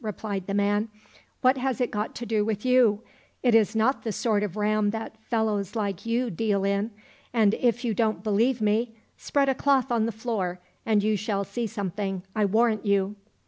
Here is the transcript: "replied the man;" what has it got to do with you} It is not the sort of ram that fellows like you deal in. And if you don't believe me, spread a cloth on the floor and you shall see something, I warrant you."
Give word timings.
"replied 0.11 0.47
the 0.47 0.53
man;" 0.55 0.89
what 1.41 1.59
has 1.59 1.79
it 1.79 1.91
got 1.91 2.15
to 2.15 2.25
do 2.25 2.43
with 2.43 2.65
you} 2.65 3.01
It 3.43 3.53
is 3.53 3.75
not 3.75 4.01
the 4.01 4.11
sort 4.11 4.41
of 4.41 4.55
ram 4.57 4.89
that 4.89 5.15
fellows 5.21 5.75
like 5.75 6.07
you 6.07 6.31
deal 6.31 6.63
in. 6.65 6.89
And 7.31 7.53
if 7.61 7.85
you 7.85 7.93
don't 7.93 8.23
believe 8.23 8.61
me, 8.61 8.95
spread 9.15 9.47
a 9.47 9.53
cloth 9.53 9.91
on 9.91 10.07
the 10.07 10.11
floor 10.11 10.59
and 10.87 11.03
you 11.03 11.15
shall 11.15 11.43
see 11.43 11.67
something, 11.67 12.23
I 12.35 12.45
warrant 12.45 12.83
you." 12.83 13.15